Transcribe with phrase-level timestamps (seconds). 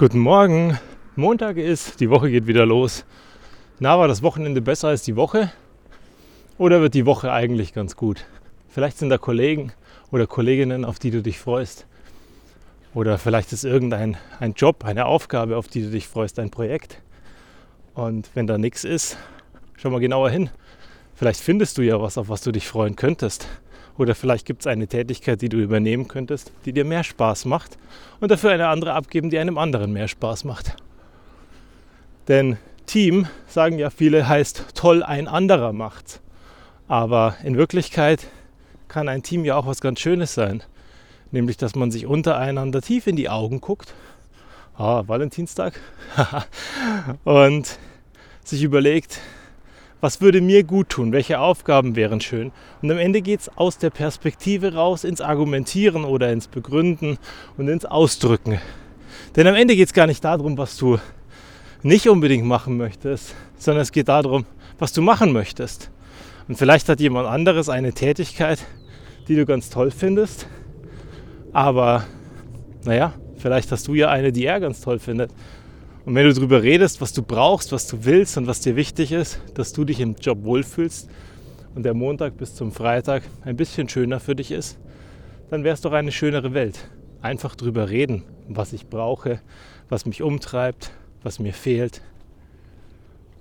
[0.00, 0.78] Guten Morgen.
[1.14, 3.04] Montag ist, die Woche geht wieder los.
[3.80, 5.52] Na, war das Wochenende besser als die Woche?
[6.56, 8.24] Oder wird die Woche eigentlich ganz gut?
[8.70, 9.72] Vielleicht sind da Kollegen
[10.10, 11.86] oder Kolleginnen, auf die du dich freust.
[12.94, 17.02] Oder vielleicht ist irgendein ein Job, eine Aufgabe, auf die du dich freust, ein Projekt.
[17.92, 19.18] Und wenn da nichts ist,
[19.76, 20.48] schau mal genauer hin.
[21.14, 23.48] Vielleicht findest du ja was, auf was du dich freuen könntest.
[24.00, 27.76] Oder vielleicht gibt es eine Tätigkeit, die du übernehmen könntest, die dir mehr Spaß macht
[28.18, 30.74] und dafür eine andere abgeben, die einem anderen mehr Spaß macht.
[32.26, 36.22] Denn Team, sagen ja viele, heißt toll, ein anderer macht's.
[36.88, 38.26] Aber in Wirklichkeit
[38.88, 40.62] kann ein Team ja auch was ganz Schönes sein.
[41.30, 43.92] Nämlich, dass man sich untereinander tief in die Augen guckt.
[44.78, 45.78] Ah, Valentinstag.
[47.24, 47.78] und
[48.44, 49.20] sich überlegt,
[50.00, 52.52] was würde mir gut tun, welche Aufgaben wären schön.
[52.82, 57.18] Und am Ende geht es aus der Perspektive raus ins Argumentieren oder ins Begründen
[57.56, 58.58] und ins Ausdrücken.
[59.36, 60.98] Denn am Ende geht es gar nicht darum, was du
[61.82, 64.44] nicht unbedingt machen möchtest, sondern es geht darum,
[64.78, 65.90] was du machen möchtest.
[66.48, 68.58] Und vielleicht hat jemand anderes eine Tätigkeit,
[69.28, 70.46] die du ganz toll findest,
[71.52, 72.04] aber
[72.84, 75.30] naja, vielleicht hast du ja eine, die er ganz toll findet.
[76.06, 79.12] Und wenn du darüber redest, was du brauchst, was du willst und was dir wichtig
[79.12, 81.10] ist, dass du dich im Job wohlfühlst
[81.74, 84.78] und der Montag bis zum Freitag ein bisschen schöner für dich ist,
[85.50, 86.88] dann wäre es doch eine schönere Welt.
[87.20, 89.40] Einfach drüber reden, was ich brauche,
[89.90, 90.90] was mich umtreibt,
[91.22, 92.00] was mir fehlt.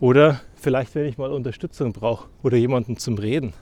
[0.00, 3.52] Oder vielleicht, wenn ich mal Unterstützung brauche oder jemanden zum Reden.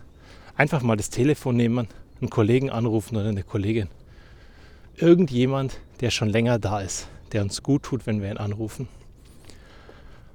[0.56, 1.88] Einfach mal das Telefon nehmen,
[2.22, 3.88] einen Kollegen anrufen oder eine Kollegin.
[4.96, 8.88] Irgendjemand, der schon länger da ist der uns gut tut, wenn wir ihn anrufen.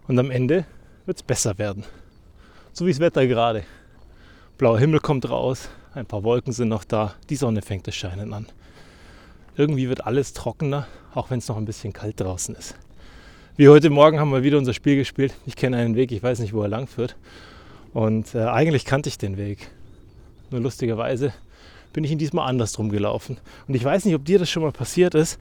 [0.08, 0.66] Und am Ende
[1.06, 1.84] wird es besser werden.
[2.74, 3.64] So wie das Wetter gerade.
[4.58, 8.34] Blauer Himmel kommt raus, ein paar Wolken sind noch da, die Sonne fängt das Scheinen
[8.34, 8.48] an.
[9.58, 12.76] Irgendwie wird alles trockener, auch wenn es noch ein bisschen kalt draußen ist.
[13.58, 15.34] Wie heute Morgen haben wir wieder unser Spiel gespielt.
[15.46, 17.18] Ich kenne einen Weg, ich weiß nicht, wo er lang führt.
[17.94, 19.70] Und äh, eigentlich kannte ich den Weg.
[20.50, 21.34] Nur lustigerweise
[21.92, 23.38] bin ich ihn diesmal andersrum gelaufen.
[23.68, 25.38] Und ich weiß nicht, ob dir das schon mal passiert ist,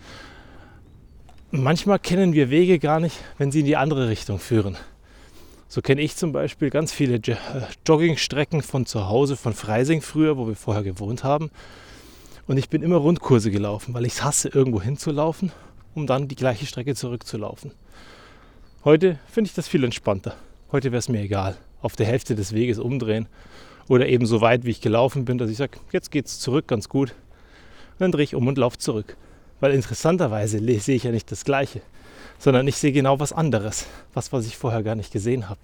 [1.50, 4.76] manchmal kennen wir Wege gar nicht, wenn sie in die andere Richtung führen.
[5.68, 7.36] So kenne ich zum Beispiel ganz viele äh,
[7.86, 11.50] Joggingstrecken von zu Hause, von Freising früher, wo wir vorher gewohnt haben.
[12.48, 15.52] Und ich bin immer Rundkurse gelaufen, weil ich es hasse, irgendwo hinzulaufen,
[15.94, 17.70] um dann die gleiche Strecke zurückzulaufen.
[18.84, 20.34] Heute finde ich das viel entspannter.
[20.72, 21.56] Heute wäre es mir egal.
[21.82, 23.28] Auf der Hälfte des Weges umdrehen
[23.88, 26.66] oder eben so weit, wie ich gelaufen bin, dass ich sage, jetzt geht es zurück
[26.66, 27.10] ganz gut.
[27.10, 29.16] Und dann drehe ich um und laufe zurück.
[29.60, 31.82] Weil interessanterweise sehe ich ja nicht das Gleiche,
[32.38, 35.60] sondern ich sehe genau was anderes, was, was ich vorher gar nicht gesehen habe.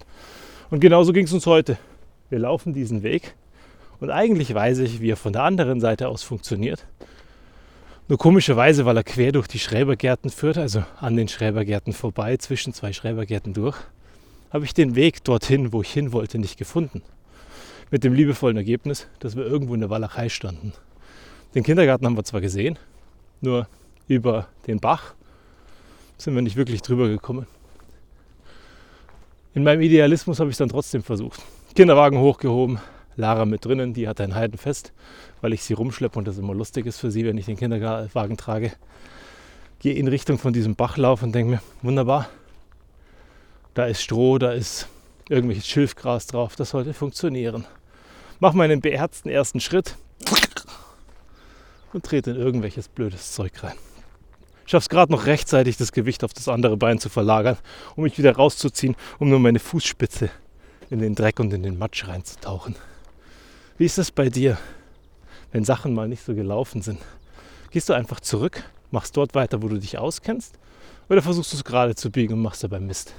[0.69, 1.77] Und genauso ging es uns heute.
[2.29, 3.35] Wir laufen diesen Weg
[3.99, 6.85] und eigentlich weiß ich, wie er von der anderen Seite aus funktioniert.
[8.09, 12.73] Nur komischerweise, weil er quer durch die Schrebergärten führt, also an den Schrebergärten vorbei, zwischen
[12.73, 13.75] zwei Schrebergärten durch,
[14.51, 17.01] habe ich den Weg dorthin, wo ich hin wollte, nicht gefunden.
[17.91, 20.73] Mit dem liebevollen Ergebnis, dass wir irgendwo in der Walachei standen.
[21.53, 22.77] Den Kindergarten haben wir zwar gesehen,
[23.41, 23.67] nur
[24.07, 25.13] über den Bach
[26.17, 27.45] sind wir nicht wirklich drüber gekommen.
[29.53, 31.41] In meinem Idealismus habe ich es dann trotzdem versucht.
[31.75, 32.79] Kinderwagen hochgehoben,
[33.15, 34.93] Lara mit drinnen, die hat ein Heidenfest,
[35.41, 38.37] weil ich sie rumschleppe und das immer lustig ist für sie, wenn ich den Kinderwagen
[38.37, 38.71] trage.
[39.79, 42.29] Gehe in Richtung von diesem Bachlauf und denke mir, wunderbar,
[43.73, 44.87] da ist Stroh, da ist
[45.29, 47.65] irgendwelches Schilfgras drauf, das sollte funktionieren.
[48.39, 49.95] Mach meinen beherzten ersten Schritt
[51.93, 53.75] und trete in irgendwelches blödes Zeug rein.
[54.67, 57.57] Schaffe es gerade noch rechtzeitig, das Gewicht auf das andere Bein zu verlagern,
[57.95, 60.29] um mich wieder rauszuziehen, um nur meine Fußspitze
[60.89, 62.75] in den Dreck und in den Matsch reinzutauchen.
[63.77, 64.57] Wie ist es bei dir,
[65.53, 66.99] wenn Sachen mal nicht so gelaufen sind?
[67.71, 68.61] Gehst du einfach zurück,
[68.91, 70.59] machst dort weiter, wo du dich auskennst,
[71.07, 73.13] oder versuchst du es gerade zu biegen und machst dabei Mist?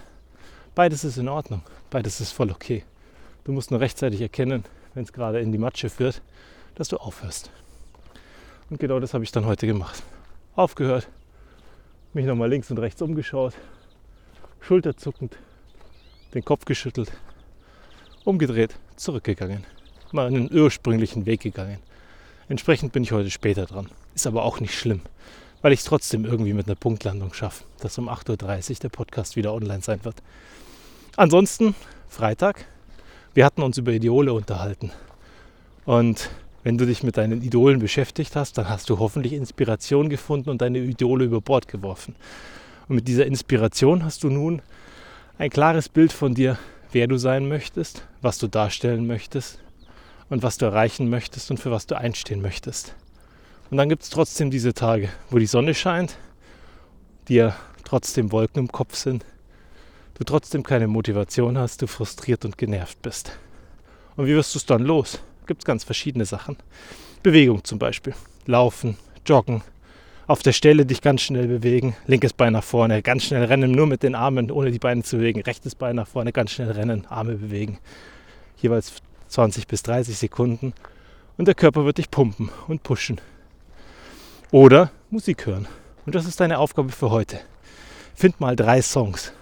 [0.74, 2.84] Beides ist in Ordnung, beides ist voll okay.
[3.44, 6.20] Du musst nur rechtzeitig erkennen, wenn es gerade in die Matsche führt,
[6.74, 7.50] dass du aufhörst.
[8.68, 10.02] Und genau das habe ich dann heute gemacht.
[10.54, 11.08] Aufgehört,
[12.18, 13.54] mich nochmal links und rechts umgeschaut,
[14.60, 15.36] schulterzuckend,
[16.34, 17.12] den Kopf geschüttelt,
[18.24, 19.64] umgedreht, zurückgegangen,
[20.10, 21.78] mal einen ursprünglichen Weg gegangen.
[22.48, 23.88] Entsprechend bin ich heute später dran.
[24.16, 25.02] Ist aber auch nicht schlimm,
[25.62, 29.36] weil ich es trotzdem irgendwie mit einer Punktlandung schaffe, dass um 8.30 Uhr der Podcast
[29.36, 30.16] wieder online sein wird.
[31.16, 31.76] Ansonsten,
[32.08, 32.66] Freitag,
[33.32, 34.90] wir hatten uns über Ideole unterhalten.
[35.84, 36.30] Und
[36.62, 40.60] wenn du dich mit deinen Idolen beschäftigt hast, dann hast du hoffentlich Inspiration gefunden und
[40.60, 42.14] deine Idole über Bord geworfen.
[42.88, 44.62] Und mit dieser Inspiration hast du nun
[45.38, 46.58] ein klares Bild von dir,
[46.92, 49.60] wer du sein möchtest, was du darstellen möchtest
[50.30, 52.94] und was du erreichen möchtest und für was du einstehen möchtest.
[53.70, 56.16] Und dann gibt es trotzdem diese Tage, wo die Sonne scheint,
[57.28, 59.24] dir trotzdem Wolken im Kopf sind,
[60.14, 63.38] du trotzdem keine Motivation hast, du frustriert und genervt bist.
[64.16, 65.20] Und wie wirst du es dann los?
[65.48, 66.58] Gibt es ganz verschiedene Sachen.
[67.22, 68.14] Bewegung zum Beispiel.
[68.44, 69.62] Laufen, joggen,
[70.26, 73.86] auf der Stelle dich ganz schnell bewegen, linkes Bein nach vorne, ganz schnell rennen, nur
[73.86, 77.06] mit den Armen, ohne die Beine zu bewegen, rechtes Bein nach vorne, ganz schnell rennen,
[77.06, 77.78] Arme bewegen.
[78.58, 78.92] Jeweils
[79.28, 80.74] 20 bis 30 Sekunden
[81.38, 83.18] und der Körper wird dich pumpen und pushen.
[84.50, 85.66] Oder Musik hören.
[86.04, 87.40] Und das ist deine Aufgabe für heute.
[88.14, 89.32] Find mal drei Songs.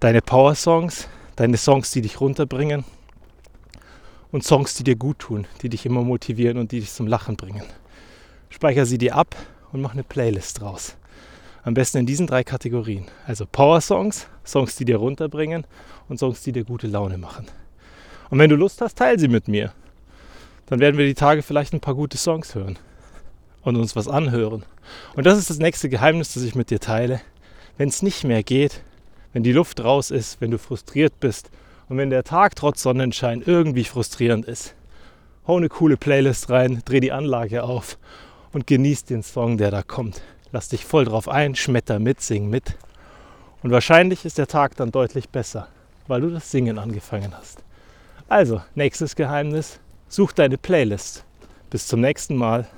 [0.00, 1.06] Deine Power-Songs,
[1.36, 2.84] deine Songs, die dich runterbringen
[4.32, 7.36] und Songs, die dir gut tun, die dich immer motivieren und die dich zum Lachen
[7.36, 7.64] bringen.
[8.48, 9.36] Speicher sie dir ab
[9.72, 10.96] und mach eine Playlist draus.
[11.62, 13.06] Am besten in diesen drei Kategorien.
[13.26, 15.66] Also Power-Songs, Songs, die dir runterbringen
[16.08, 17.46] und Songs, die dir gute Laune machen.
[18.30, 19.72] Und wenn du Lust hast, teile sie mit mir.
[20.66, 22.78] Dann werden wir die Tage vielleicht ein paar gute Songs hören
[23.62, 24.64] und uns was anhören.
[25.14, 27.20] Und das ist das nächste Geheimnis, das ich mit dir teile.
[27.76, 28.82] Wenn es nicht mehr geht,
[29.32, 31.50] wenn die Luft raus ist, wenn du frustriert bist
[31.90, 34.76] und wenn der Tag trotz Sonnenschein irgendwie frustrierend ist,
[35.46, 37.98] hau eine coole Playlist rein, dreh die Anlage auf
[38.52, 40.22] und genieß den Song, der da kommt.
[40.52, 42.76] Lass dich voll drauf ein, schmetter mit, sing mit.
[43.64, 45.66] Und wahrscheinlich ist der Tag dann deutlich besser,
[46.06, 47.64] weil du das Singen angefangen hast.
[48.28, 51.24] Also, nächstes Geheimnis, such deine Playlist.
[51.70, 52.68] Bis zum nächsten Mal.